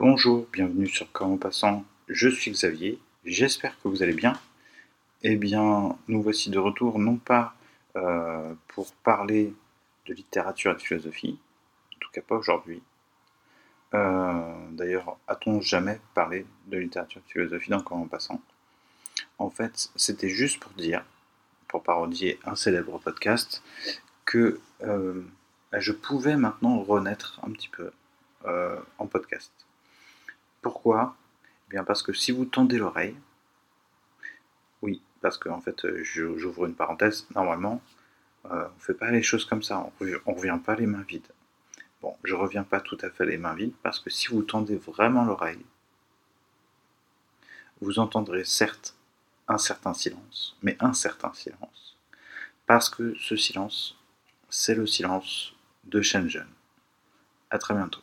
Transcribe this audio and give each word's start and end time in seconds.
Bonjour, 0.00 0.48
bienvenue 0.52 0.88
sur 0.88 1.12
Comment 1.12 1.36
Passant, 1.36 1.84
je 2.08 2.28
suis 2.28 2.50
Xavier, 2.50 2.98
j'espère 3.24 3.80
que 3.80 3.86
vous 3.86 4.02
allez 4.02 4.12
bien. 4.12 4.32
Eh 5.22 5.36
bien, 5.36 5.96
nous 6.08 6.20
voici 6.20 6.50
de 6.50 6.58
retour, 6.58 6.98
non 6.98 7.14
pas 7.14 7.54
euh, 7.94 8.54
pour 8.66 8.92
parler 9.04 9.54
de 10.06 10.14
littérature 10.14 10.72
et 10.72 10.74
de 10.74 10.80
philosophie, 10.80 11.38
en 11.94 11.98
tout 12.00 12.10
cas 12.10 12.22
pas 12.22 12.34
aujourd'hui. 12.34 12.82
Euh, 13.94 14.68
d'ailleurs, 14.72 15.16
a-t-on 15.28 15.60
jamais 15.60 16.00
parlé 16.12 16.44
de 16.66 16.76
littérature 16.76 17.20
et 17.20 17.28
de 17.28 17.32
philosophie 17.32 17.70
dans 17.70 17.80
Comment 17.80 18.08
Passant? 18.08 18.40
En 19.38 19.48
fait, 19.48 19.90
c'était 19.94 20.28
juste 20.28 20.58
pour 20.58 20.72
dire, 20.72 21.04
pour 21.68 21.84
parodier 21.84 22.40
un 22.44 22.56
célèbre 22.56 22.98
podcast, 22.98 23.62
que 24.24 24.58
euh, 24.82 25.22
je 25.72 25.92
pouvais 25.92 26.36
maintenant 26.36 26.80
renaître 26.80 27.38
un 27.44 27.52
petit 27.52 27.68
peu 27.68 27.92
en 28.98 29.06
podcast. 29.06 29.52
Pourquoi? 30.64 31.14
Eh 31.66 31.72
bien 31.72 31.84
parce 31.84 32.02
que 32.02 32.14
si 32.14 32.32
vous 32.32 32.46
tendez 32.46 32.78
l'oreille, 32.78 33.14
oui, 34.80 35.02
parce 35.20 35.36
que 35.36 35.50
en 35.50 35.60
fait, 35.60 35.84
euh, 35.84 36.02
j'ouvre 36.02 36.64
une 36.64 36.74
parenthèse, 36.74 37.26
normalement, 37.34 37.82
euh, 38.46 38.66
on 38.66 38.74
ne 38.74 38.80
fait 38.80 38.94
pas 38.94 39.10
les 39.10 39.22
choses 39.22 39.44
comme 39.44 39.62
ça, 39.62 39.86
on 40.00 40.04
ne 40.04 40.16
revient 40.24 40.58
pas 40.64 40.74
les 40.74 40.86
mains 40.86 41.04
vides. 41.06 41.30
Bon, 42.00 42.16
je 42.24 42.34
reviens 42.34 42.64
pas 42.64 42.80
tout 42.80 42.96
à 43.02 43.10
fait 43.10 43.26
les 43.26 43.36
mains 43.36 43.52
vides, 43.52 43.74
parce 43.82 44.00
que 44.00 44.08
si 44.08 44.28
vous 44.28 44.42
tendez 44.42 44.76
vraiment 44.76 45.26
l'oreille, 45.26 45.66
vous 47.82 47.98
entendrez 47.98 48.44
certes 48.44 48.96
un 49.48 49.58
certain 49.58 49.92
silence, 49.92 50.56
mais 50.62 50.78
un 50.80 50.94
certain 50.94 51.34
silence, 51.34 51.98
parce 52.66 52.88
que 52.88 53.14
ce 53.18 53.36
silence, 53.36 53.98
c'est 54.48 54.74
le 54.74 54.86
silence 54.86 55.52
de 55.84 56.00
Shenzhen. 56.00 56.48
À 57.50 57.58
très 57.58 57.74
bientôt. 57.74 58.00